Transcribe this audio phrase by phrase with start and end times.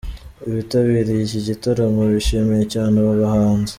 [0.47, 3.69] Abitabiriye iki gitaramo bishimiye cyane aba bahanzi.